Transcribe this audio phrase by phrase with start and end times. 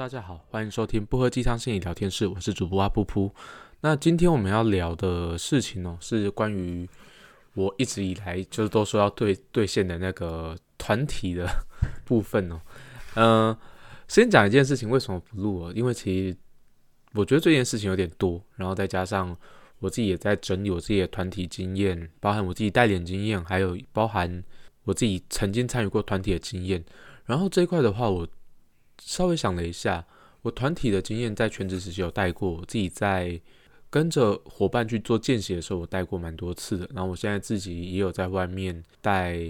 [0.00, 3.30] 大家好，欢迎收听不喝鸡汤心理聊天室，我是主播阿布噗。
[3.82, 6.88] 那今天我们要聊的事情呢，是关于
[7.52, 11.46] 我一直以来就是都说要兑兑现的那个团体的
[12.06, 12.58] 部分哦。
[13.16, 13.54] 嗯，
[14.08, 15.72] 先讲一件事情，为什么不录啊？
[15.76, 16.36] 因为其实
[17.12, 19.36] 我觉得这件事情有点多，然后再加上
[19.80, 24.42] 我自己也在整理我自己的团体经验，包含我自己带脸经验，还有包含
[24.84, 26.82] 我自己曾经参与过团体的经验。
[27.26, 28.26] 然后这一块的话，我。
[29.00, 30.04] 稍微想了一下，
[30.42, 33.40] 我团体的经验在全职时期有带过，我自己在
[33.88, 36.88] 跟着伙伴去做见习的时候，我带过蛮多次的。
[36.94, 39.40] 然后我现在自己也有在外面带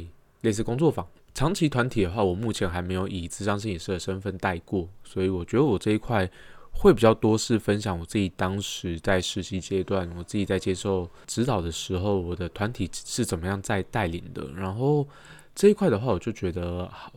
[0.40, 1.06] 类似工作坊。
[1.34, 6.28] 长期团体的话，我目前还没有以智商心理师的身份带过，所以我觉得我这一块
[6.72, 14.50] 会比较多是分享我自己当时在实习阶段，我自己在接受指导的时候，我的团体是怎么样在带领的。
[14.54, 15.06] 然后
[15.54, 17.12] 这一块的话，我就觉得好。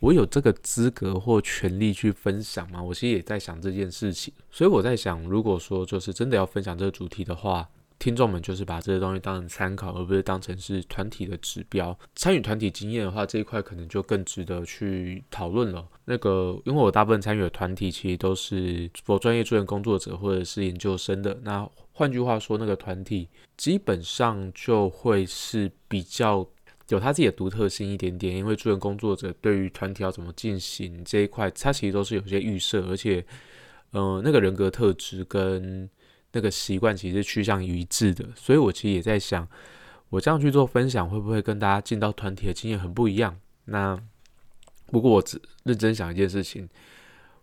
[0.00, 2.82] 我有这个资格或权利去分享吗？
[2.82, 11.96] 我其实也在想这件事情，所以我在想，如果说就是真的要分享这个主题的话，听众们就是把这些东西当成参考，而不是当成是团体的指标。
[12.14, 15.86] 参与团体经验的话，这一块可能就更值得去讨论了。
[16.06, 26.48] 那个，因为我大部分参与的团体其实都是否专业助人工作者或者是研究生的，那换句话说，那个团体基本上就会是比较。
[26.90, 33.24] 有他自己的独特性一点点，因为助人工作者对于团体要怎么进行这一块，他其实都是有些预设，而且，
[33.92, 35.88] 呃，那个人格特质跟
[36.32, 38.28] 那个习惯其实趋向于一致的。
[38.34, 39.46] 所以我其实也在想，
[40.08, 43.38] 我这样去做分享，会不会跟大家进到团体的经验很不一样？
[43.66, 43.96] 那
[44.86, 46.68] 不过我只认真想一件事情，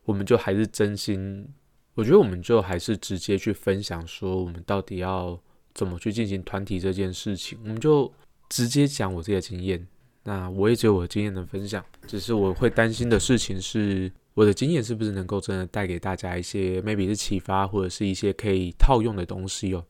[0.04, 1.48] 我们就还是真心，
[1.94, 5.40] 我觉得我们就还是直接去分享，说我们到底要
[5.74, 8.12] 怎么去进行团体这件事情，我们就。
[8.50, 9.88] 直接讲我自己的经验，
[10.24, 11.84] 那我也只有我的经验能分享。
[12.08, 19.86] 只是我会担心的事情是，我的经验是不是能够真的带给大家一些 maybe 是启发，或者是一些可以套用的东西哦。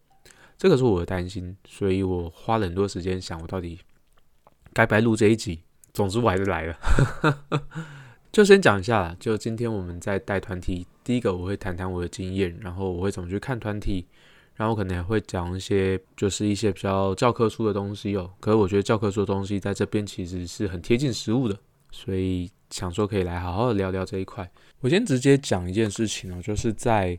[0.58, 3.80] 这个是我的担心，所以我花了很多时间想，我到底
[4.74, 5.62] 该不该录这一集。
[5.94, 6.78] 总之我还是来了，
[8.32, 9.16] 就先讲一下啦。
[9.20, 14.08] 就今天我们在带团体，第一个我会谈谈我的经验，然后我会怎么去看团体。
[14.58, 18.30] 然后可能也会讲一些，就是一些比较教科书的东西哦。
[18.40, 21.58] 可是我觉得教科书的东西在这边其实是很贴近实物的，
[21.92, 24.50] 所以想说可以来好好的聊聊这一块。
[24.80, 27.18] 我先直接讲一件事情哦，就是在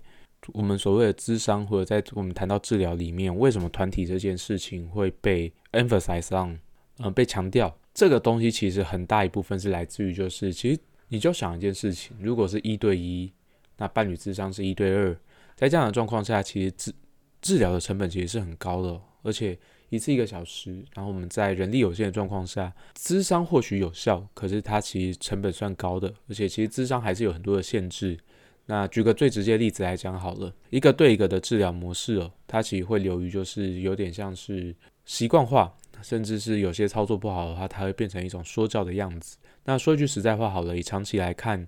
[0.53, 6.59] 我们所谓的智商或者在我们谈到治疗里面，为什么团体这件事情会被 emphasize on，
[6.99, 7.73] 嗯，被强调？
[7.95, 13.33] 这个东西其实很大一部分是来自于，就是其实你就想一件事情，如果是一对一，
[13.77, 15.17] 那伴侣智商是一对二，
[15.57, 16.93] 在这样的状况下，其实智
[17.41, 19.59] 治疗的成本其实是很高的，而且
[19.91, 28.19] 一次一个小时，然后我们在人力有限的状况下，智商或许有效，可是它其实成本算高的，而且其实智商还是有很多的限制。
[28.67, 34.75] 那举个最直接的例子来讲好了，一个对一个的治疗模式哦，它其实会流于就是有点像是
[35.07, 39.39] 习惯化，甚至是有些操作不好的话，它会变成一种说教的样子。
[39.65, 41.67] 那说一句实在话好了，以长期来看。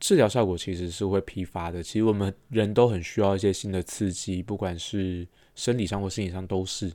[0.00, 1.82] 治疗效果其实是会疲乏的。
[1.82, 6.92] 其实我们人都很需要一些新的刺激，不管是生理上或心理上都是。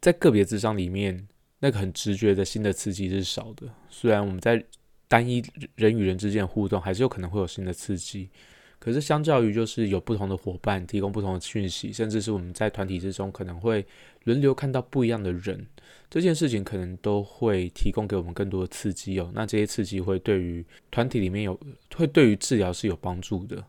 [0.00, 1.26] 在个别智商里面，
[1.60, 3.66] 那个很直觉的新的刺激是少的。
[3.88, 4.62] 虽然我们在
[5.08, 5.42] 单一
[5.76, 8.28] 人与人之间的互动还是有可能会有新的刺激。
[8.84, 13.82] 可是，相较于就是有不同的伙伴提供不同的讯息，甚至是我们在团体之中可能会
[14.24, 15.66] 轮流看到不一样的人，
[16.10, 19.30] 这件事情可能都会提供给我们更多的刺激哦。
[19.32, 21.58] 那这些刺激会对于团体里面有，
[21.96, 23.64] 会对于治疗是有帮助的。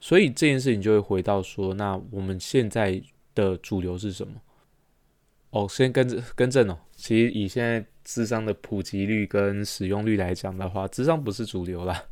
[0.00, 2.98] 所以这件事情就会回到说，那我们现在
[3.34, 4.32] 的主流是什么？
[5.50, 6.78] 哦，先跟着更正哦。
[6.96, 12.02] 其实以现在智商的普及率跟使用率来讲的话，智商不是主流啦，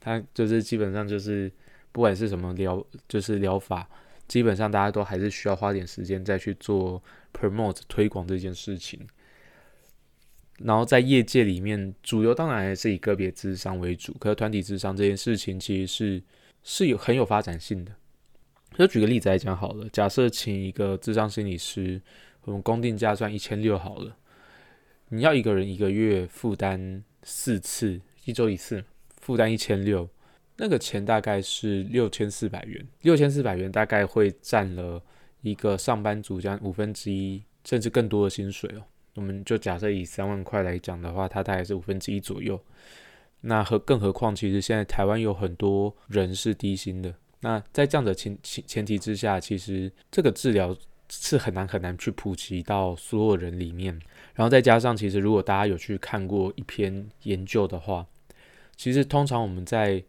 [0.00, 1.48] 它就是基本上就是。
[1.94, 3.88] 不管是什么疗，就是疗法，
[4.26, 7.00] 基本上大家都还是需要花点时间再去做
[7.32, 9.00] promote 推广这件事情。
[10.58, 16.22] 然后在业界里面，主流当然还是以个别智商为主，可是团体智商这件事情其实是
[16.64, 17.92] 是有很有发展性的。
[18.76, 22.02] 就举个例子来讲好了，假设请一个智商心理师，
[22.42, 24.16] 我们公定价算一千六好了，
[25.10, 28.84] 你要一个人一个月负担四次，一周一次，
[29.20, 30.08] 负担一千六。
[30.56, 35.02] 那个钱大概是六千四百元，六千四百元大概会占了
[35.42, 38.82] 一个上班族这样五分之一，甚至更多的薪水哦。
[39.14, 42.60] 我们就假设以三万块来讲的话，它大概是五分之一左右。
[43.40, 47.14] 那何更何况，其实现在台湾有很多人是低薪的。
[47.40, 50.74] 那在这样的前前前提之下，其实这个治疗
[51.10, 53.92] 是很难很难去普及到所有人里面。
[54.34, 58.06] 然后再加上，其实如果大家有去看过一篇研究的话，
[58.76, 60.02] 其实通常我们在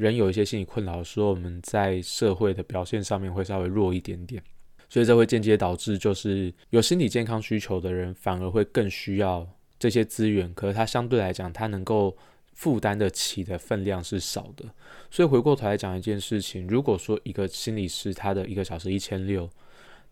[0.00, 4.42] 人有一些心理困扰的时候，我们在社会的表现上面会稍微弱一点点，
[4.88, 9.46] 所以这会间接导致，就是有心理健康需求的人反而会更需要
[9.78, 12.16] 这些资源，可是他相对来讲，他能够
[12.54, 14.64] 负担得起的分量是少的。
[15.10, 19.50] 所以回过头来讲一件事情，如果说一个心理师他的一个小时一千六，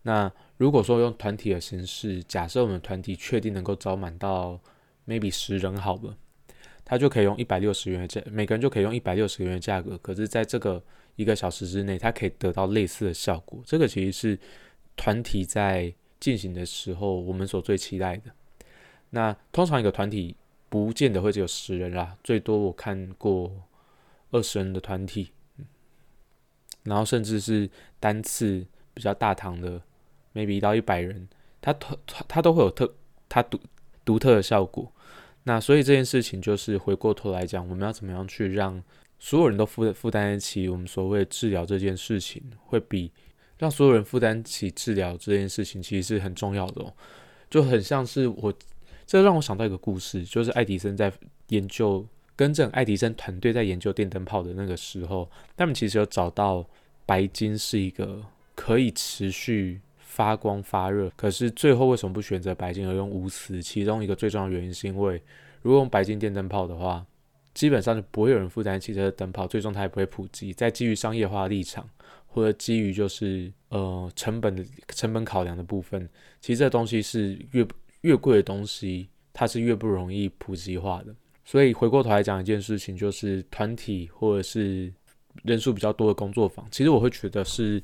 [0.02, 4.60] 那如果说用团体的形式，假设我们团体确定能够招满到
[5.06, 6.14] maybe 十人好了。
[6.88, 9.98] 他就可以用一百六十元的价，每个人就可以用一百六十元的价格。
[9.98, 10.82] 可是，在这个
[11.16, 13.60] 一个小时之内，他可以得到类似的效果。
[13.66, 14.38] 这个其实是
[14.96, 18.30] 团体在进行的时候，我们所最期待的。
[19.10, 20.34] 那通常一个团体
[20.70, 23.52] 不见得会只有十人啦，最多我看过
[24.30, 25.30] 二十人的团体，
[26.84, 27.68] 然后甚至是
[28.00, 29.82] 单次比较大堂的
[30.32, 31.28] ，maybe 到一百人，
[31.60, 32.94] 它特它都会有特
[33.28, 33.60] 它独
[34.06, 34.90] 独特的效果。
[35.44, 38.82] 那所以这件事情就是回过头来讲，我们要怎么样去让
[39.18, 43.10] 所有人都负负担得起我们所谓治疗这件事情，会比
[43.56, 46.92] 让所有人负担起治疗这件事情，其实是很重要的哦。
[47.48, 48.52] 就很像是我，
[49.06, 51.10] 这让我想到一个故事，就是爱迪生在
[51.48, 52.06] 研究
[52.36, 56.68] 跟正爱迪生团队在研究电灯泡的那个时候，他们其实有找到
[57.06, 58.22] 白金是一个
[58.54, 59.80] 可以持续。
[60.10, 63.62] 发光发热，可是最后为什么不选择白金而用钨丝？
[63.62, 65.22] 其中一个最重要的原因是因为，
[65.60, 67.04] 如果用白金电灯泡的话，
[67.54, 70.52] 基本上就不会有人负担汽车的灯泡，最终它也不会普及。
[70.52, 71.88] 在基于商业化的立场，
[72.26, 76.08] 或者基于就是呃成本的成本考量的部分，
[76.40, 77.64] 其实这东西是越
[78.00, 81.14] 越贵的东西，它是越不容易普及化的。
[81.44, 84.92] 所以回过头来讲一件事情，就是团体或者是
[85.44, 87.80] 人数比较多的工作坊，其实我会觉得是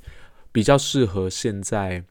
[0.50, 2.03] 比较适合现在。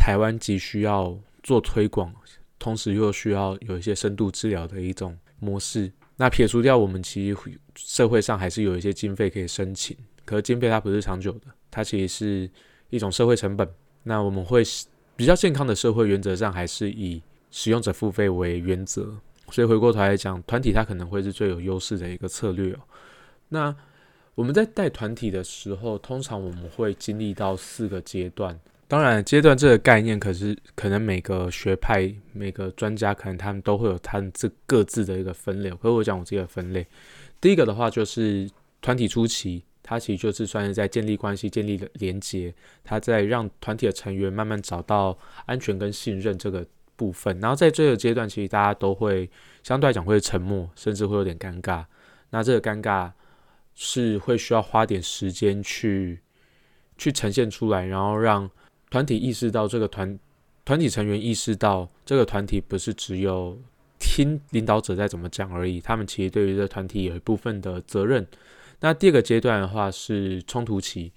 [0.00, 2.10] 台湾急需要做推广，
[2.58, 5.92] 同时又需要有一些深度治疗的一种模式。
[6.16, 7.36] 那撇除掉我们其实
[7.76, 9.94] 社会上还是有一些经费可以申请，
[10.24, 12.50] 可是经费它不是长久的，它其实是
[12.88, 13.68] 一种社会成本。
[14.02, 14.62] 那我们会
[15.16, 19.14] 比较健康的社会原则上还是以使用者付费为原则。
[19.50, 22.80] 所以回过头来讲，团体它可能会是最有优势的一个策略哦。
[23.50, 23.76] 那
[24.34, 28.58] 我们在带团体的时候，通常我们会经历到四个阶段。
[28.90, 35.70] 当然，阶段这个概念，可是可能每个学派、每个专家，可能他们都会有他们这各自的一个分类。
[35.70, 36.84] 可是我讲我自己的分类，
[37.40, 38.50] 第一个的话就是
[38.82, 42.52] 团体初期，它其实就是算是在建立关系、建立连接，
[42.82, 45.16] 它在让团体的成员慢慢找到
[45.46, 46.66] 安全跟信任这个
[46.96, 47.38] 部分。
[47.38, 49.30] 然后在这个阶段，其实大家都会
[49.62, 51.84] 相对来讲会沉默，甚至会有点尴尬。
[52.30, 53.12] 那这个尴尬
[53.72, 56.18] 是会需要花点时间去
[56.98, 58.50] 去呈现出来，然后让。
[58.90, 60.18] 团体意识到这个团
[60.64, 63.56] 团体成员意识到这个团体不是只有
[63.98, 68.26] 听领导者在怎么讲而已，他们其实对于这个团体有一部分的责任。
[68.80, 71.12] 那第二个阶段的话是冲突期，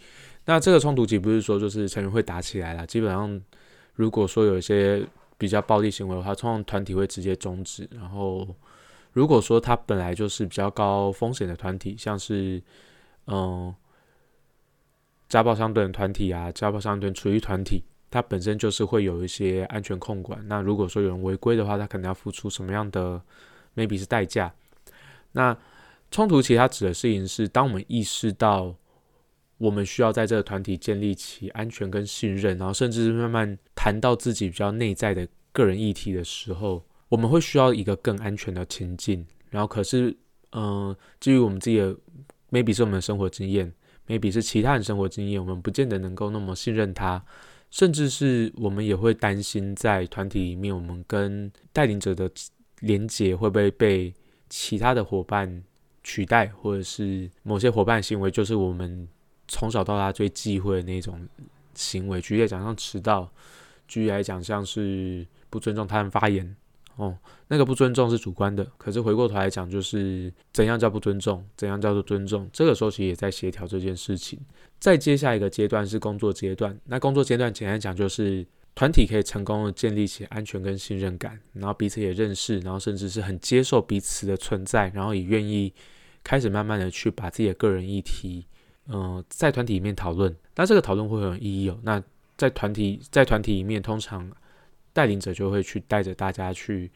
[0.46, 3.42] 那这个冲突期不是说就是成员会打起来了，基本上
[3.96, 5.06] 如果说有一些
[5.38, 7.90] 比较暴力行为的话，通常团体会直接终止。
[7.92, 8.48] 然后
[9.14, 12.62] 如果说他本来就是比较高风险的团体，像是
[13.28, 13.74] 嗯。
[15.34, 20.40] 家暴相对团体啊，家暴相对处于团体，它本身就是会有一些安全控管。
[20.48, 23.20] 那如果说有人违规的话，他可能要付出什么样的
[23.76, 24.54] ，maybe 是代价。
[25.32, 25.58] 那
[26.12, 28.76] 冲突其实它指的事情是，当我们意识到
[29.58, 39.26] 我们需要在这个团体建立起安全跟信任，然后甚至是慢慢谈到自己比较内在的个人议题的时候，我们会需要一个更安全的情境。
[39.50, 40.16] 然后可是，
[40.52, 41.98] 嗯，基于我们自己的
[42.52, 43.74] maybe 是我们的生活经验。
[44.08, 47.24] Maybe 是其他人生活经验，我们不见得能够那么信任他，
[47.72, 52.30] 甚至是我们也会担心，在团体里面，我们跟带领者的
[52.80, 54.14] 连接会不会被
[54.50, 55.64] 其他的伙伴
[56.04, 59.08] 取代，或者是某些伙伴行为就是我们
[59.48, 61.28] 从小到大最忌讳的那种
[61.74, 62.20] 行为。
[62.22, 63.28] 举例来讲，像迟到；
[63.88, 66.56] 举例来讲，像是不尊重他人发言。
[66.96, 72.48] 哦，那个不尊重是主观的，可是回过头来讲，就是怎样叫不尊重，怎样叫做尊重。
[72.54, 74.40] 这个时候其实也在协调这件事情。
[74.80, 78.46] 再接下一个阶段是工作阶段，那工作阶段简单讲就是
[78.76, 85.74] 团体可以成功的建立起安全跟信任感，然后彼此也认识，然后甚至是很接受彼此的存在，然后也愿意
[86.24, 88.46] 开始慢慢的去把自己的个人议题，
[88.88, 90.36] 嗯，在团体里面讨论。
[90.56, 91.80] 那这个讨论会很有意义哦。
[91.82, 92.04] 那
[92.38, 94.32] 在团体在团体里面，通常。
[94.94, 96.90] 带领者就会去带着大家去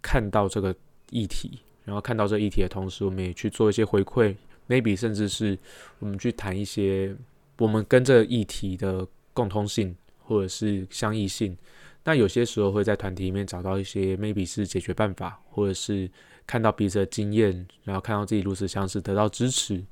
[0.00, 0.74] 看到这个
[1.10, 4.36] 议题，然后看到这议题的同时，我们也去做一些回馈
[4.68, 5.58] ，maybe 甚至是
[5.98, 7.16] 我们去谈一些
[7.58, 11.56] 我们跟这议题的共通性或者是相异性。
[12.04, 16.10] 那有些时候会在团体里面找到一些 maybe 是解决办法，或者是
[16.46, 19.82] 看到彼此的经验，然后看到自己如此相似，得到支持。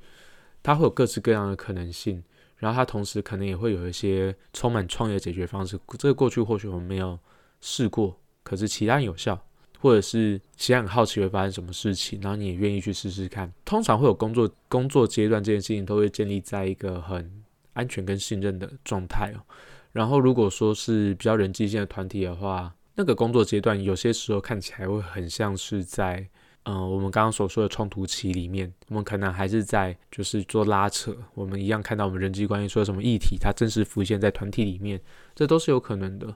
[0.61, 2.23] 它会有各式各样的可能性，
[2.63, 5.77] 然后它同时可能也会有一些充满创业解决方式。
[5.99, 7.19] 这个过去或许我们没有
[7.59, 9.37] 试过，可是其他有效，
[9.81, 13.51] 或者是其他很好奇会发生什么事情，然后你也愿意去试试看。
[13.65, 17.29] 通常会有工作工作阶段这件事情都会建立在一个很
[17.73, 19.43] 安全跟信任的状态哦。
[19.91, 26.29] 然后如果说是比较人际性的团体的话，那个工作阶段有些时候看起来会很像是在。
[26.65, 31.13] 嗯，我们刚刚所说的冲突期里面，我们可能还是在就是做拉扯。
[31.33, 34.97] 我们一样看到我们人际关系说什么议题，它真实浮现在团体里面，
[35.35, 36.33] 这都是有可能的。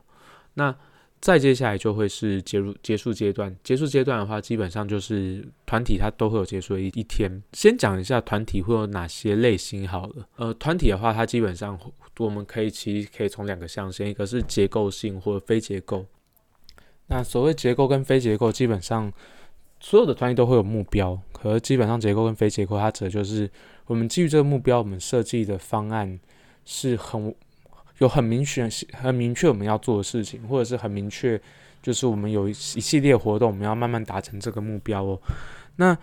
[0.56, 0.76] 那
[1.22, 3.56] 再接下来就会是结束结束阶段。
[3.64, 7.42] 结束阶段的话，基本上就是团体它都会有结束的一一天。
[7.54, 10.28] 先讲一下团体会有哪些类型好了。
[10.36, 11.80] 呃，团体的话，它基本上
[12.20, 16.06] 我们可以其实可以从两个象限，一个是结构性或者非结构。
[17.06, 19.10] 那所谓结构跟非结构，基本上。
[19.80, 23.50] 所有的团体都会有目标，可是基本上结构跟非结构，它指的就是
[23.86, 26.20] 我们基于这个目标，我们设计的方案
[26.66, 27.34] 是很
[28.00, 31.40] 有很明确、很明确我们要做的事情，或者是很明确，
[31.82, 35.20] 就是我们有一一系列活动，我们要慢慢达成这个目标哦。
[35.78, 35.98] 那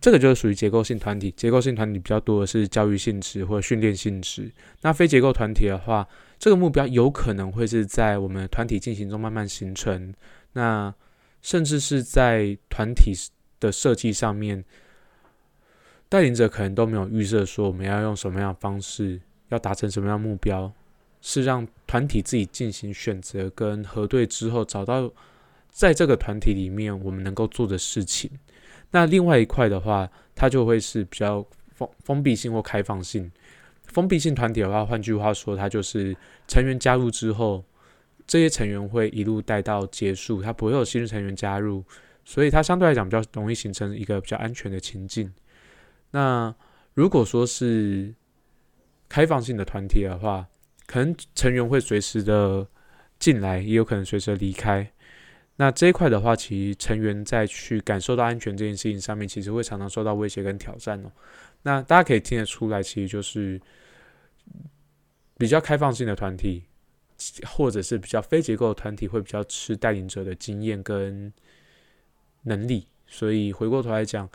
[0.00, 4.50] 这个就是属于结构性团体，结构性团体比较多的是教育性质或者训练性质。
[4.82, 6.06] 那非结构团体的话，
[6.38, 10.14] 这个目标有可能会是在我们团体进行中慢慢形成。
[10.52, 10.94] 那
[11.40, 13.12] 甚至是在团体
[13.60, 14.64] 的设计上面，
[16.08, 20.72] 带领者可能都没有预设说我们要用什么样的方式，要达成什么样的目标，
[21.20, 25.10] 是让团体自己进行选择跟核对之后，找到
[25.70, 28.30] 在这个团体里面我们能够做的事情。
[28.90, 33.30] 那另外一块的话，它就会是比较封封闭性或开放性。
[33.84, 36.16] 封闭性团体的话，换句话说，它就是
[36.46, 37.64] 成员加入之后。
[38.28, 41.82] 这些成员会一路带到结束，他不会有新的成员加入，
[42.24, 45.32] 所以它相对来讲比较容易形成一个比较安全的情境。
[46.10, 46.54] 那
[46.92, 48.14] 如果说是
[49.08, 50.46] 开放性的团体的话，
[50.86, 52.68] 可能成员会随时的
[53.18, 54.88] 进来，也有可能随时离开。
[55.56, 61.10] 那这一块的话，其实成员在去感受到安全这件事情上面，其实会常常受到威胁跟挑战哦。
[61.62, 63.60] 那大家可以听得出来，其实就是
[65.36, 66.67] 比较开放性的团体。
[67.46, 71.32] 或者是比较非结构的团体会比较吃带领者的经验跟
[72.42, 74.28] 能力，所以回过头来讲，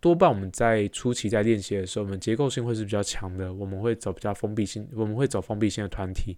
[0.00, 6.36] 多半我们在初期在练习的时候，我们结构性会是比较强的，我们会走比较封闭性，我们会走封闭性的团体。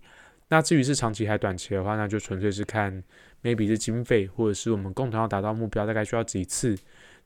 [0.49, 3.03] 那至于是长期还短期的话，那就纯粹是看
[3.43, 6.77] maybe 是经费，或者是我们共同要达到目标，大概需要几次。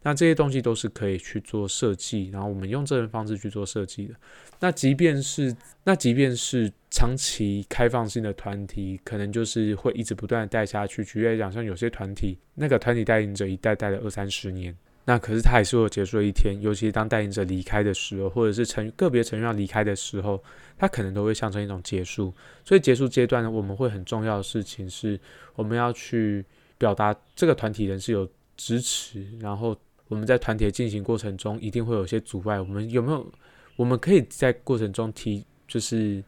[0.03, 4.15] 那这些东西都是可以去做设计，然后我们用这种方式去做设计的。
[4.61, 11.05] 那即便是那即便是长期开放性的团体，可能就是会一直不断的带下去。
[11.05, 14.73] 举例来讲，像有些团体，那个团体带领者一带带了二三十年，
[15.05, 16.57] 那可是他还是会结束的一天。
[16.63, 20.41] 尤其当带领者离开的时候，或者是成个别成员要离开的时候，
[20.79, 22.33] 他可能都会象征一种结束。
[22.65, 25.19] 所以结束阶段呢，我们会很重要的事情是，
[25.57, 26.45] 我们要去
[26.79, 29.77] 表达这个团体人是有支持，然后。
[30.09, 32.61] 我们在团体进行过程中，一定会有些阻碍。
[32.61, 33.33] 我们有没有？
[33.77, 36.25] 我们可以在过程中提，就是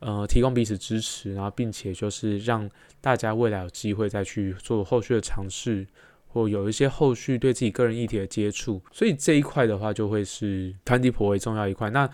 [0.00, 2.68] 呃，提供彼此支持，然后并且就是让
[3.00, 5.86] 大家未来有机会再去做后续的尝试，
[6.26, 8.82] 或有一些后续对自己个人议题的接触。
[8.90, 11.88] 所以这一块的话，就会是团体颇为重要一块。
[11.90, 12.10] 那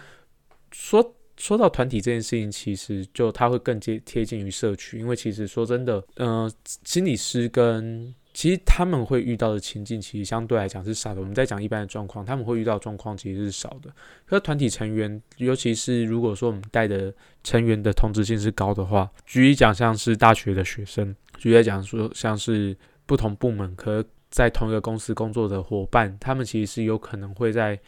[0.70, 6.52] 说说到团体这件事情，其实就它会更接贴近于社区，因为其实说真的，呃，
[6.84, 11.20] 心理师跟其实他们会遇到的情境，其实相对来讲是少的。
[11.20, 13.90] 我们在讲一般的状况，他们会遇到状况其实是少的。
[14.24, 17.12] 可团体成员，尤其是如果说我们带的
[17.44, 22.74] 成员的同质性是高的话，举例讲像是大学的学生，举例讲说像是
[23.04, 27.78] 不同部门，可在同一个公司工作的伙伴，他们其实是有可能会在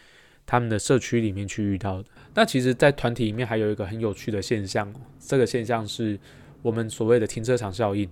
[0.45, 2.09] 他们的社区里面去遇到的。
[2.35, 6.21] 那其实，在团体里面还有一个很有趣的现象，这个现象是
[6.61, 8.07] 我们所谓的停车场效应。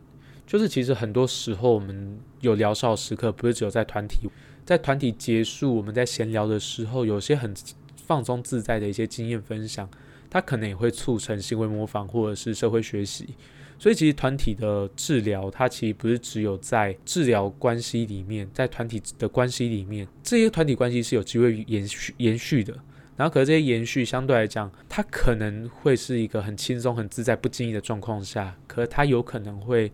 [0.46, 4.28] 就是其实很多时候我们有聊少时刻，不是只有在团体，
[4.66, 7.54] 在团体结束，我们在闲聊的时候，有些很
[7.96, 9.88] 放松自在的一些经验分享，
[10.28, 13.34] 它可能也会促成行为模仿或者是社会学习。
[13.78, 22.74] 所以其实团体的治疗，它其实不是只有在治疗关系里面，在团体的关系里面，这些团体关系是有机会延续延续的。
[23.16, 29.90] 然后可是这些延续相对来讲，它可能会是一个很轻松、很自在、不经意的状况下，可它有可能会。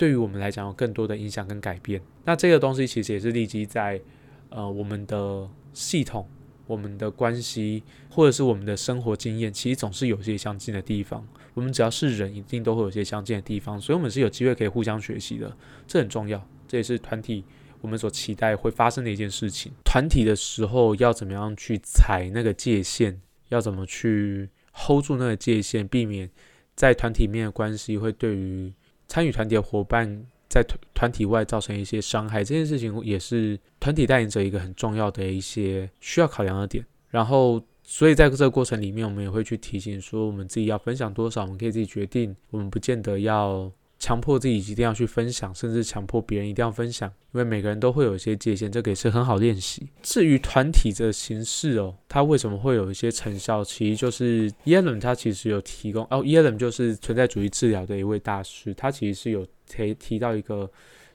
[0.00, 2.00] 对于我们来讲，有更多的影响跟改变。
[2.24, 4.00] 那这个东西其实也是立即在
[4.48, 6.26] 呃我们的系统、
[6.66, 11.22] 我们的关系，或者是我们的生活经验，其实总是有些相近的地方。
[11.52, 15.54] 我们只要是人，一定都会有些相近的地方，所以我们是有机会可以互相学习的，
[15.86, 16.42] 这很重要。
[16.66, 17.44] 这也是团体
[17.82, 19.70] 我们所期待会发生的一件事情。
[19.84, 26.30] 团体的时候要怎么样去踩那个界限，要怎么去 hold 住那个界限，避免
[26.74, 28.72] 在团体面的关系会对于
[29.10, 30.06] 参与团体的伙伴
[30.48, 36.86] 在团团体外造成一些伤害，这件事情也是团体带领者一个很重要的一些需要考量的点。
[37.08, 37.60] 然后。
[37.82, 42.36] 所以在这个过程里面，我们也会去提醒说，我们自己要分享多少，我们可以自己决定。
[42.50, 43.68] 我们不见得要
[44.00, 49.88] 强迫自己一定要去分享，甚至强迫别人一定要分享，因为每个人都会有一些界限，这个也是很好练习。
[50.02, 53.62] 至于团体的形式哦，它为什么会有一些成效？
[53.62, 60.68] 其实就是耶伦他其实有提供哦，耶伦就是存在主义治疗的一位大师，他其实是有提提到一个。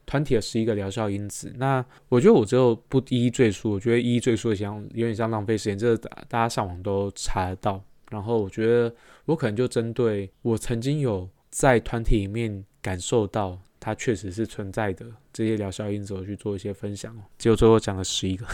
[0.08, 3.72] 团体的十一个疗效因子，那我觉得我就不一一赘述。
[3.72, 5.98] 我觉得一一赘述像有点像浪费时间，这个
[6.30, 7.84] 大家上网都查得到。
[8.12, 8.94] 然后我觉得
[9.25, 17.22] 我可能就针对我曾经有在团体里面感受到它确实是存在的这些疗效因子，我去做一些分享哦。
[17.39, 18.46] 结果最后讲了十一个，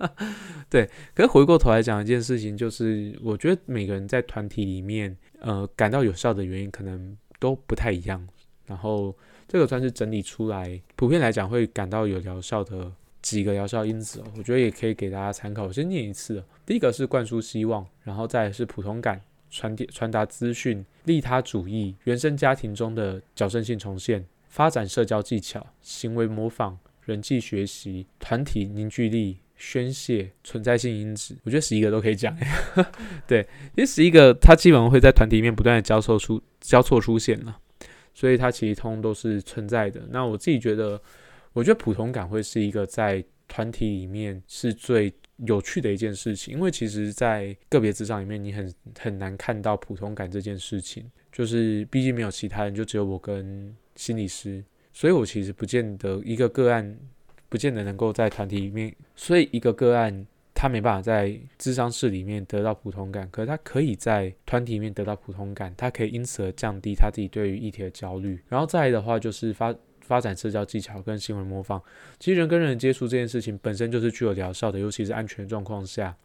[0.70, 0.88] 对。
[1.14, 8.26] 可是回过头来讲一件事情，就是我觉得每个人在团体里面，呃，感到有效的原因可能都不太一样。
[8.64, 9.14] 然后。
[9.50, 15.64] 这个算是整理出来，普遍来讲会感到有疗效的几个疗效因子，我觉得也可以给大家参考。
[15.64, 19.18] 我先念一次第一个是灌输希望，然后再是普通感、
[19.50, 31.36] 传递传达资讯、利他主义、原生家庭中的矫正性重现、发展社交技巧、行为模仿、人际学习、团体凝聚力、宣泄、存在性因子。
[31.44, 32.36] 我觉得十一个都可以讲。
[33.26, 33.40] 对，
[33.76, 37.58] 因为十一个它基本上会在团体里面不断的交错出交错出现了。
[38.14, 40.02] 所以它其实通都是存在的。
[40.10, 41.00] 那我自己觉得，
[41.52, 45.12] 我觉得普通感会是一个在团体里面是最
[45.46, 56.98] 有趣的一件事情，因为其实，在个别职场里面，你很很难看到普通感这件事情，就是毕竟没有其他人，就只有我跟心理师，所以我其实不见得一个个案，
[57.48, 60.26] 不见得能够在团体里面，所以一个个案。
[60.60, 68.36] 他没办法在智商室里面得到普通感，可是他可以在团体里面得到普通感，他可以因此而降低他自己对于议题的焦虑。
[68.48, 69.72] 然后再来的话，就是发
[70.08, 71.80] 发展社交技巧跟行为模仿。
[72.18, 76.16] 其实人跟人接触这件事情本身就是具有疗效的，尤其是安全状况下。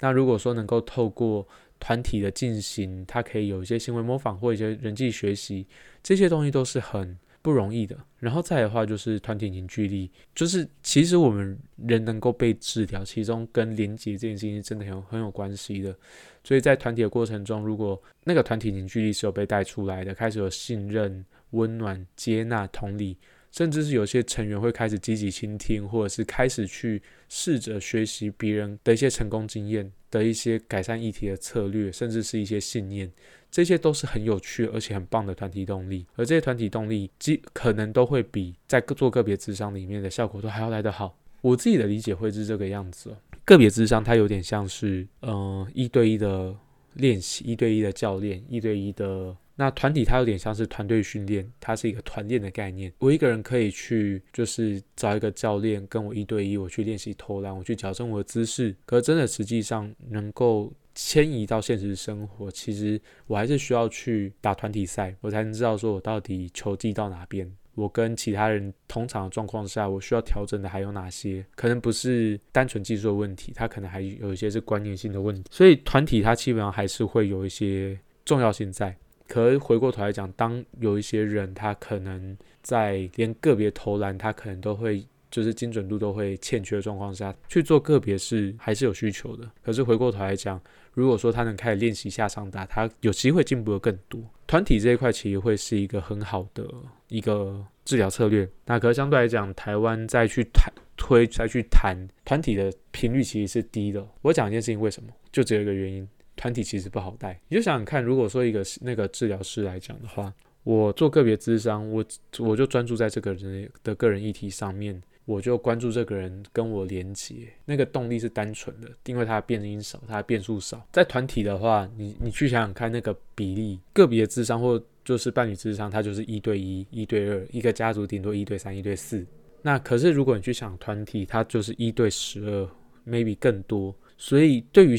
[0.00, 1.46] 那如果说能够透过
[1.78, 5.66] 团体的进行，它可以有一些行为模仿或一些人际学习，
[6.02, 7.18] 这些东西都是很。
[7.42, 15.96] 不容易的，然后再的话就是团体凝聚力，就是其实我们人能够被治疗，其中跟连接这件事情真的很有很有关系的。
[16.42, 21.24] 所以在团体的过程中，如果那个团体凝聚力是有被带出来的，开始有信任、
[21.56, 23.16] 温暖、接纳、同理，
[23.50, 33.10] 甚至是有些成员会开始积极倾听，或者是开始去试着学习别人的一些成功经验的一些改善议题的策略，甚至是一些信念。
[33.50, 41.18] 这些都是很有趣而且很棒的团体动力，而这些团体动力，基可能都会比在做个别智商里面的效果都还要来得好。
[41.40, 43.16] 我自己的理解会是这个样子哦。
[43.46, 46.54] 个别智商它有点像是，嗯，一对一的
[46.94, 49.34] 练习，一对一的教练，一对一的。
[49.56, 52.92] 那团体它有点像是团队训练，它是一个团练的概念。
[52.98, 58.76] 我一个人可以去，就是找一个教练跟我一对一，我去练习投篮，我去矫正我的姿势。
[58.84, 60.72] 可是真的实际上能够。
[60.98, 67.46] 迁移到现实生活，其实我还是需要去打团体赛，我才能知道说我到底球技到哪边。
[67.74, 71.44] 我跟其他人同场的状况下，我需要调整的还有哪些？
[71.54, 75.42] 可能不是单纯技术的问题，它可能还有一些是观念性的问题。
[75.50, 78.96] 所以团体它基本上还是会有一些重要性在。
[79.28, 85.04] 可是回过头来讲，当有一些人他可能在连个别投篮，他可能都会。
[85.28, 89.50] 就是精准度都会欠缺的状况下去做个别是还是有需求的。
[89.62, 90.58] 可是回过头来讲，
[90.94, 94.22] 如果说他能开始练习下场打，他有机会进步的更多。
[94.46, 96.64] 团体这一块其实会是一个很好的
[97.08, 98.48] 一个治疗策略。
[98.64, 104.06] 那可是相对来讲，台湾再去谈推再去谈团体的频率其实是低的。
[104.22, 105.10] 我讲一件事情，为什么？
[105.32, 107.40] 就只有一个原因，团体其实不好带。
[107.48, 112.04] 你就想想看，如果说一个那个治疗师来讲的话，我做个别咨商，我
[112.38, 115.02] 我就专注在这个人的个人议题上面。
[115.24, 120.86] 我就关注这个人跟我连接，那个动力是单纯的，因为他变音少，他变数少。
[120.92, 129.26] 在团体的话，你你去想想看那个比例，个别智商或就是伴侣智商，它就是一对一、一对二，一个家族顶多一对三、一对四。
[129.62, 132.70] 那可是如果你去想团体，它就是一对十二
[133.04, 133.92] ，maybe 更多。
[134.16, 134.96] 所以对于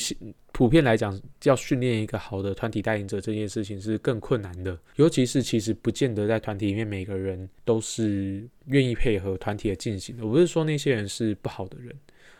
[0.57, 10.25] 普遍来讲，要训练一个好的团体带领者这件事情是更困难的，尤其是其实不见得在团体里面每个人都是愿意配合团体的进行的。
[10.25, 11.95] 我不是说那些人是不好的人，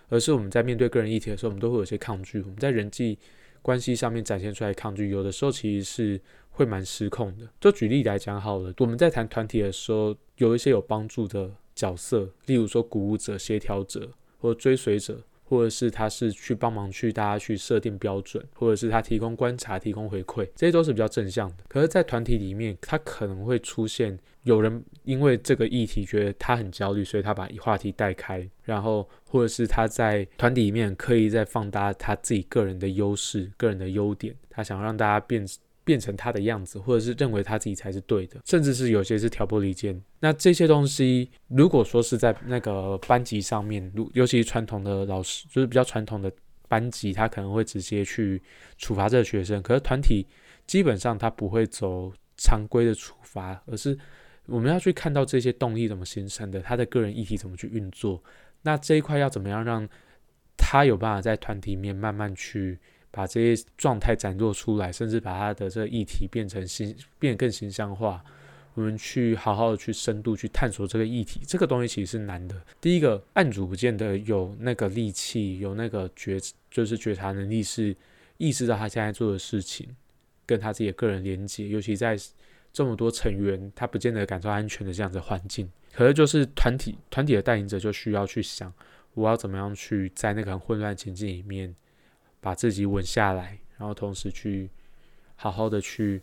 [0.10, 2.42] 而是我们在面对个人议题的时候，我们都会有些抗拒。
[2.42, 3.20] 我们在人际
[3.62, 7.48] 关系上面展现出来抗拒，有的时候其实是会蛮失控的。
[7.62, 15.22] 就举例来讲好了，我们在谈团体的时候，有一些有帮助的角色，例如说鼓舞者、协调者或追随者。
[15.50, 21.64] 或者是他是去帮忙去大家去设定标准，或者是他提供观察、提供回馈，这些都是比较正向的。
[21.70, 35.46] 可是，在团体里面，他可能会出现有人因为这个议题觉得他很焦虑，所以他把话题带开，然后或者是他在团体里面刻意在放大他自己个人的优势、个人的优点，他想让大家变。
[35.88, 40.00] 变成他的样子，或者是认为他自己才是对的，甚至是有些是挑拨离间。
[40.20, 46.30] 那这些东西，如果说是在那个班级上面，如尤其传统的老师，就是比较传统的
[46.68, 48.42] 班级，他可能会直接去
[48.78, 49.62] 处罚这个学生。
[49.62, 50.28] 可是团体
[50.66, 53.98] 基本上他不会走常规的处罚，而是
[54.48, 58.22] 我们要去看到这些动力怎么形成的，他的个人议题怎么去运作。
[58.64, 59.88] 那这一块要怎么样让
[60.58, 62.78] 他有办法在团体里面慢慢去。
[63.12, 68.24] 把这些状态展露出来，甚至把他的这个议题变成形，变得更形象化。
[68.74, 72.56] 我们去好好的去深度去探索这个议题，这个东西其实是难的。
[72.80, 76.40] 第一个，案主不见得有那个力气，有那个觉，
[76.70, 77.96] 就是觉察能力，是
[78.38, 79.90] 意识到他现在做的事情
[80.46, 81.68] 跟他自己的个人连接。
[81.68, 82.16] 尤其在
[82.72, 85.68] 这么多成员，他不见得感受安全的这样子环境。
[85.92, 88.72] 可是就是团体团体的带领者就需要去想，
[89.16, 91.74] 我要怎么样去在那个很混乱情境里面。
[92.48, 94.70] 把自己稳下来，然后同时去
[95.36, 96.22] 好好的去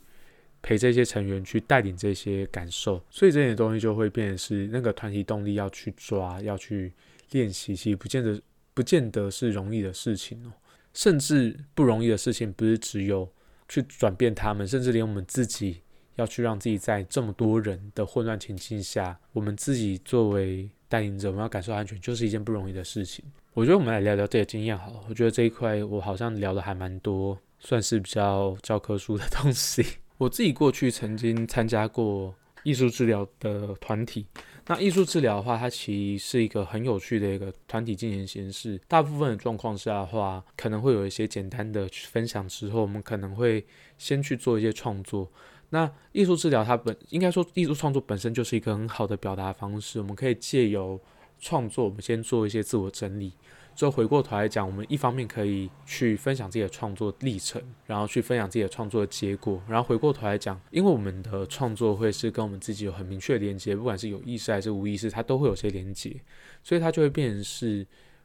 [0.62, 6.90] 陪这些成员去带领这些感受，所以这点东西就会变成是那个团体动力要去抓，要去
[7.32, 8.40] 练习，其实不见得
[8.72, 10.52] 不见得是容易的事情哦。
[10.94, 13.30] 甚至不容易的事情不是只有
[13.68, 15.82] 去转变他们，甚至连我们自己
[16.14, 23.24] 要去让自己在这么多人的混乱情境下，我们自己作为带领者，我们要感受安全，就是一件不容易的事情。
[23.52, 25.00] 我觉得我们来聊聊这个经验好了。
[25.08, 29.84] 我觉得这一块我好像聊的还蛮多，算是比较教科书的东西。
[30.18, 34.24] 我自己过去曾经参加过艺术治疗的团体。
[34.66, 38.80] 那艺术治疗的话，它其实是一个很有趣的一个团体进行形式。
[38.86, 43.66] 大部分的状况下的话，可能会有一些简单的分享之后，我们可能会
[43.98, 45.28] 先去做一些创作。
[45.74, 51.00] 那艺术治疗它本应该说艺术创作本身就是一个很好的表达方式，我们可以借由
[51.40, 53.32] 创作，我们先做一些自我整理。
[53.74, 66.14] 之后回过头来讲，我们一方面可以去分享自己的创作历程，然后去分享自己的创作结果，然后回过头来讲，因为我们的创作会是跟我们自己有很明确的连接，不管是有意识还是无意识，它都会有些连接，
[66.62, 67.84] 所以它就会变成是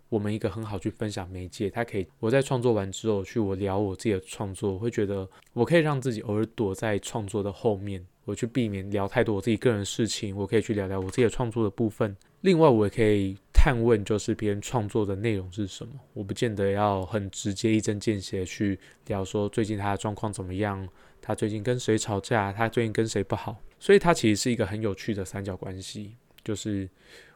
[0.10, 1.70] 我们一个很好去分享媒介。
[1.70, 12.16] 它可以我在创作完之后去我聊我自己的创作，我会觉得我可以让自己偶尔躲在创作的后面，我去避免聊太多我自己个人的事情，我可以去聊聊我自己的创作的部分。
[12.42, 13.38] 另外，我也可以。
[13.62, 20.88] 探问就是别人创作的内容是什么，我不见得要很直接一针见血去聊说最近他的状况怎么样，
[21.22, 26.90] 他最近跟谁吵架，他最近跟谁不好，所以它其实是一个很有趣的三角关系，就是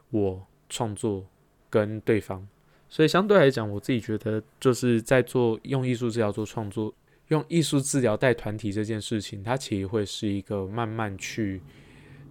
[0.08, 1.26] 我创作
[1.68, 2.48] 跟对方，
[2.94, 6.94] 所以相对来讲，我自己觉得就是在做用艺术治疗做创作，
[7.28, 11.60] 用艺术治疗带团体这件事情，它其实会是一个慢慢去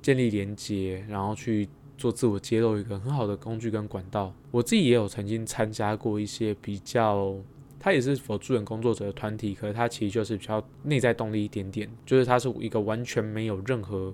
[0.02, 1.67] 建立连接，然后去。
[1.95, 7.34] 做自我揭露一个很好的工具跟管道，我自己也有曾经参加过一些比较，
[7.80, 14.13] 他也是否助人工作者的团体，可是他其实就是比较内在动力一点点，就是他是一个完全没有任何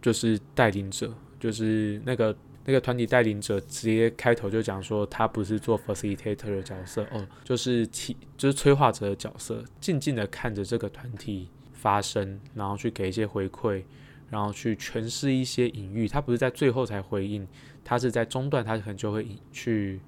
[0.00, 13.82] 就是带领者，就是那个那个团体带领者直接开头就讲说他不是做 facilitator 的角色哦，就是提就是催化者的角色，静静的看着这个团体发生，然后去给一些回馈。
[14.30, 17.44] 然后去诠释一些隐喻，他不是在最后才回应，
[17.82, 19.98] 他是在中段，他可能就会去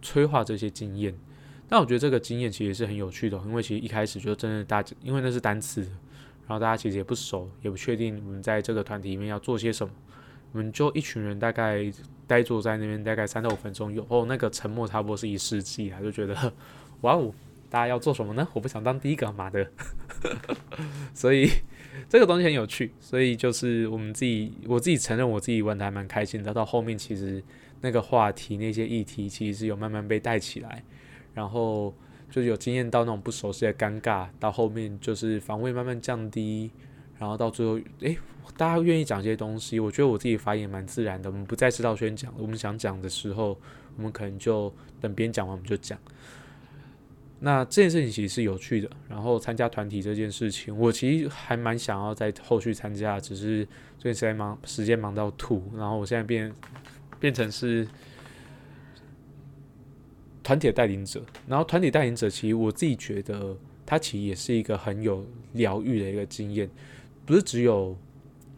[0.00, 1.14] 催化这些经验。
[1.68, 9.92] 但我觉得这个经验其实是很有趣的，因为其实一开始就真的大家，因为那是单词，然后大家其实也不熟，也不确定我们在这个团体里面要做些什么，
[10.52, 11.90] 我们就一群人大概
[12.26, 16.34] 呆坐在那边大概三到五分钟，有哦那个沉默差不多是一世纪啊，就觉得
[17.02, 17.32] 哇哦，
[17.70, 18.46] 大家要做什么呢？
[18.52, 19.70] 我不想当第一个嘛的，
[21.14, 21.50] 所以。
[22.08, 26.54] 这个东西很有趣，所以就是我们自己，我自己承认我自己玩的还蛮开心的。
[26.54, 27.42] 到后面其实
[27.80, 30.84] 那个话题、那些议题，其实是有慢慢被带起来，
[31.34, 31.92] 然后
[32.30, 34.28] 就有经验到那种不熟悉的尴尬。
[34.38, 36.70] 到后面就是防卫慢慢降低，
[37.18, 38.16] 然后到最后，诶，
[38.56, 41.30] 大家愿意讲这些东西，我觉得我自己发言蛮自然的。
[41.30, 43.58] 我们不再知道宣讲，我们想讲的时候，
[43.96, 45.98] 我们可能就等别人讲完我们就讲。
[47.40, 53.64] 那这件事情其实是有趣的，然后参加团体这件事情，我其实还蛮想要在后续参加，只是
[53.96, 56.52] 最近实在忙，时间忙到吐，然后我现在变
[57.20, 57.86] 变成是
[60.42, 66.68] 团体带领者，然后团体带领者其实我自己觉得，他其实也是一个很有疗愈的一个经验，
[67.28, 67.94] 不是只有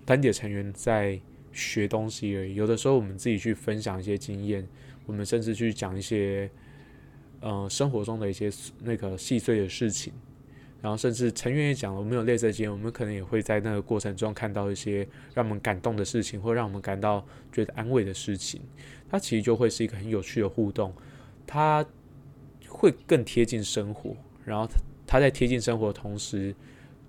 [0.07, 2.55] 团体成员在学东西而已。
[2.55, 4.65] 有的时候我们自己去分享一些经验，
[5.07, 6.49] 我们甚至去讲一些
[7.41, 8.49] 呃生活中的一些
[8.85, 10.13] 那个细碎的事情。
[10.81, 15.05] 然后甚至成员也讲了，我们有类似的经验，我们可能也会在那个过程中看到一些
[15.35, 18.61] 让我们感动的事情，或让我们感到觉得安慰的事情。
[19.09, 20.95] 它其实就会是一个很有趣的互动，
[21.45, 21.85] 它
[22.69, 24.17] 会更贴近生活。
[24.45, 24.71] 然后
[25.09, 26.55] 它在贴近生活的同时，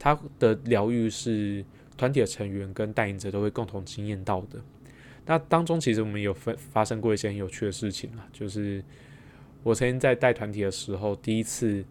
[0.01, 1.63] 它的疗愈是
[1.95, 4.59] 团体的成员跟带领者都会共同经验到的。
[5.25, 8.83] 那当中其实我们有发发生过一些很有趣的事情啊，就是
[9.61, 11.85] 我曾经在带团体的时候，第一次。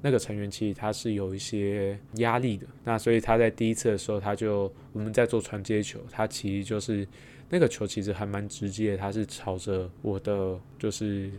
[0.00, 7.04] 那个成员其实他是有一些压力的，那所以他在第一次的时候，他就我们在做传接球，他其实就是
[7.50, 11.32] 那个球其实还蛮直接，他是朝着我的，就是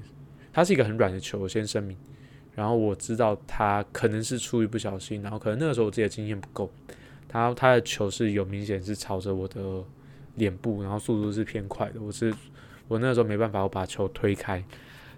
[0.52, 1.96] 它是一个很软的球，我先声明。
[2.56, 6.70] 然后我知道他可能是出于不小心，然后可能那个时候我自己的经验不够，
[7.28, 9.84] 他他的球是有明显是朝着我的
[10.36, 12.34] 脸部，然后速度是偏快的，我是
[12.88, 14.64] 我那个时候没办法，我把球推开，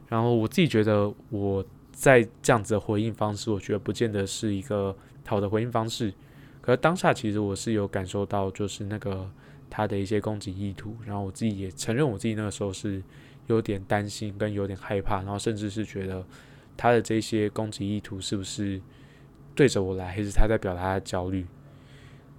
[0.08, 1.66] 然后我自己觉得我。
[1.94, 6.12] 在这样子的回应方式，我觉得不见得是一个好的回应方式。
[6.60, 9.30] 可是当下其实我是有感受到，就是那个
[9.70, 13.04] 他的一些攻击意图，然后我自己也承认我自己那个时候是
[13.48, 16.26] 有点担心跟有点害怕，然后甚至是觉得
[16.76, 18.82] 他的这些攻击意图是不是
[19.56, 21.46] 对着我来，还是他在表达他的焦虑？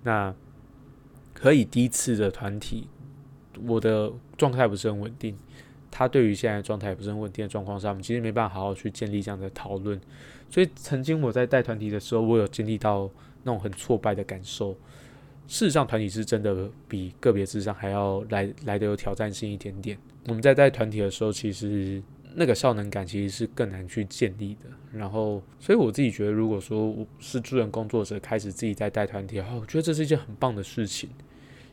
[0.03, 0.35] 那
[1.33, 2.89] 可以第一次的团体，
[3.67, 5.37] 我的状态不是很稳定。
[5.91, 10.01] 他对于现在状态不是很稳定的状况下，我们其实没办法好好去建立这样的讨论。
[10.49, 13.11] 所以曾经我在带团体的时候，我有经历到
[13.43, 14.73] 那种很挫败的感受。
[15.47, 19.99] 事实上，团体是真的比个别智商还要来来的有挑战性一点点。
[20.29, 22.03] 我们在带团体的时候，其实
[22.35, 24.71] 那个效能感其实是更难去建立的。
[24.93, 31.09] 然后，所以我自己觉得，如果说我是助人工作者，开始自己在带团体，哦，我觉得这是一件很棒的事情。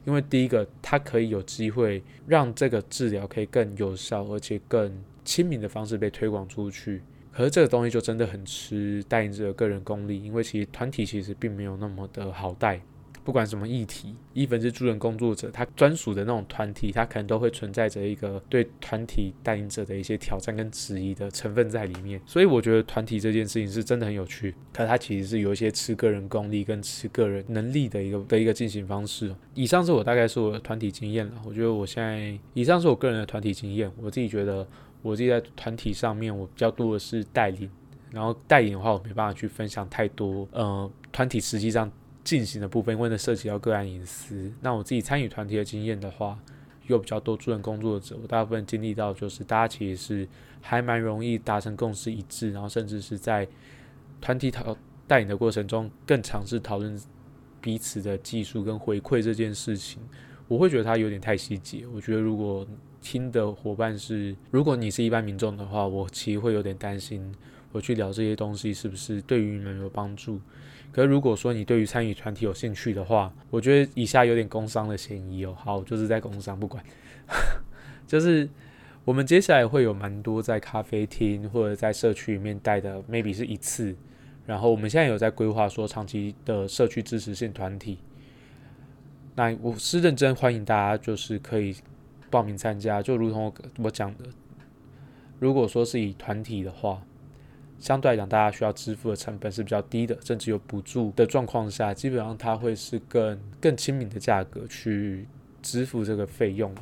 [0.06, 4.92] 因为第一个，它可以有机会让这个治疗可以更有效，而且更
[5.26, 7.02] 亲民的方式被推广出去。
[7.32, 12.82] 可是这个东西就真的很吃带领者的个人功力，因为其实团体其实并没有那么的好带。
[13.24, 22.20] 不管什么议题，一分是助人工作者，他专属的那种团体，他可能都会存在着一个对团体带领者的一些挑战跟质疑的成分在里面。
[22.26, 29.36] 所以我觉得团体这件事情是真的很有趣，可它其实是有一些吃个人功力跟吃个人能力的一个的一个进行方式。
[29.54, 31.34] 以上是我大概是我的团体经验了。
[31.46, 34.68] 我觉得我现在以上是我个人的团体经验，我自己觉得
[35.02, 37.70] 我自己在团体上面我比较多的是带领，
[38.12, 40.48] 然后带领的话我没办法去分享太多。
[40.52, 41.92] 呃，团体实际上。
[42.30, 44.54] 进行的部分，因为呢涉及到个案隐私。
[44.62, 46.38] 那我自己参与团体的经验的话，
[46.86, 50.28] 有比较多助人工作者，我大部分经历到就是大家其实是
[50.62, 53.48] 还蛮容易达成共识一致，然后甚至是在
[54.22, 57.02] 团体讨带领的过程中，更尝试讨论
[57.60, 60.00] 彼此的技术跟回馈这件事情。
[60.48, 61.88] 我会觉得它有点太细节。
[61.92, 62.64] 我觉得如果
[63.02, 67.34] 听的伙伴是，如果你是一般民众的话，我其实会有点担心，
[67.72, 70.40] 我去聊这些东西是不是对于你们有帮助。
[70.92, 75.56] 可是如果说你对于参与团体有兴趣的话，我觉得以下有点工伤的嫌疑哦。
[75.56, 76.84] 好，就是在工伤，不管，
[78.08, 78.50] 就是
[79.06, 83.96] 我们接下来会有蛮多在咖啡厅或者在社区里面带的，maybe 是一次。
[84.48, 88.00] 然后我们现在有在规划说长期的社区支持性团体。
[89.36, 91.76] 那我是认真欢迎大家，就是可以
[92.32, 93.00] 报名参加。
[93.00, 94.26] 就如同我讲的，
[95.38, 97.04] 如果说是以团体的话。
[97.80, 105.26] 相对来讲，大家需要支付的成本是比较低的，甚至有补助的状况下，基本上它会是更更亲民的价格去
[105.62, 106.74] 支付这个费用。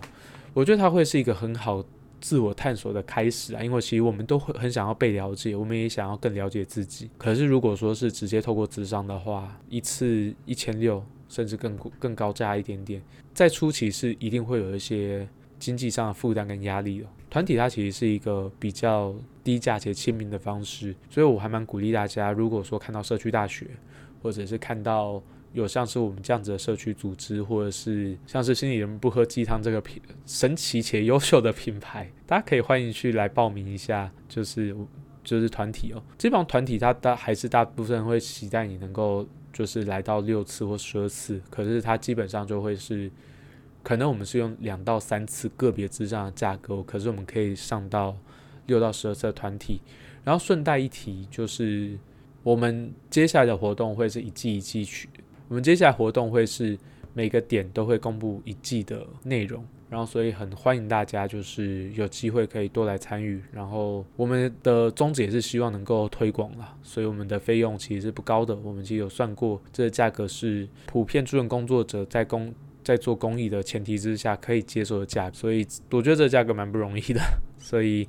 [0.54, 1.86] 我觉得它会是一个很好
[2.20, 7.10] 自我探索的开始啊，因为其实我们都会很想要被了解，我们也想要更了解自己。
[7.18, 13.00] 可是如果说是直接透过智商的话，一次一千六，甚至更更高价一点点，
[13.36, 15.28] 在初期是一定会有一些
[15.60, 17.06] 经济上的负担跟压力的。
[17.38, 23.68] 团体它其实是一个比较低价且亲民的方式，所以我还蛮鼓励大家，如果说看到社区大学，
[24.24, 25.22] 或者是看到
[25.54, 34.76] 有像是我们这样子的社区组织，或者是像是心理人不喝鸡汤这个品神奇且优秀的品牌，大家可以欢迎去来报名一下，就是
[35.24, 36.02] 就是团体哦。
[36.18, 39.24] 基本上团体它大还是大部分会期待你能够
[39.54, 43.12] 就是来到六次或十二次，可是它基本上就会是。
[43.84, 48.16] 可能我们是用两到三次个别智障的价格，可是我们可以上到
[48.66, 49.82] 六到十二次团体。
[50.24, 51.98] 然后顺带一提，就是
[52.44, 55.08] 我们接下来的活动会是一季一季去。
[55.48, 56.78] 我们接下来活动会是
[57.14, 63.42] 每个点都会公布一季的内容，然后所以很欢迎大家就是有机会可以多来参与。
[63.54, 68.54] 然后我们的宗旨也是希望能够推广啦，所以我们的费用其实是不高的。
[68.58, 72.54] 我们其实有算过，这个价格是普遍助人工作者在公
[72.88, 77.20] 在做公益的前提之下可以接受的价，所以我觉得这价格蛮不容易的，
[77.58, 78.08] 所以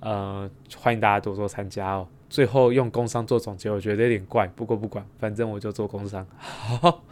[0.00, 2.06] 呃欢迎大家多多参加哦。
[2.28, 6.26] 最后用工商做总结，我觉得有点怪，不过不管，反正我就做工商。
[6.36, 7.02] 好，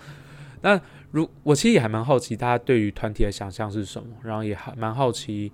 [0.60, 0.78] 那
[1.10, 5.50] 如我其实也还蛮好奇大家对于团体的想象是什么，然后也还蛮好奇，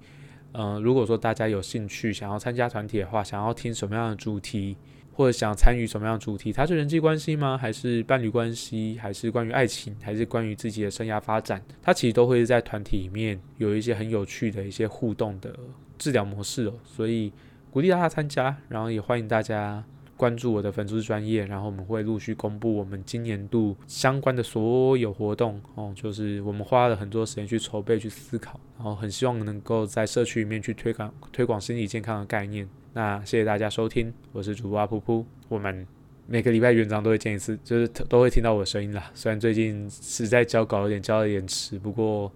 [0.50, 4.76] 呃，如果说大家有兴趣想要参加团体的话，想要听什么样的主题？
[5.12, 6.52] 或者想参与什么样的主题？
[6.52, 7.56] 它是人际关系吗？
[7.56, 8.98] 还是伴侣关系？
[9.00, 9.94] 还是关于爱情？
[10.02, 11.62] 还是关于自己的生涯发展？
[11.82, 15.54] 它其实都会在团体里面有一些很有趣的一些互动的
[15.98, 16.74] 治疗模式哦。
[16.84, 17.32] 所以
[17.70, 19.84] 鼓励大家参加，然后也欢迎大家
[20.16, 25.92] 关注我的粉丝专业，然后我们会陆续公布我们今年度相关的所有活动哦。
[25.94, 32.68] 就是我们花了很多时间去筹备、去思考，然后很希望能够在社区里面去推广推广身体健康的概念。
[32.94, 35.24] 那谢谢大家收听，我是主播阿噗噗。
[35.48, 35.86] 我们
[36.26, 39.10] 每个礼拜园长都会见一次，就是都会听到我的声音啦。
[39.14, 42.30] 虽然最近实在交稿有点交的延迟，不过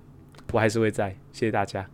[0.53, 1.11] 我还是会在。
[1.33, 1.85] 谢谢大家。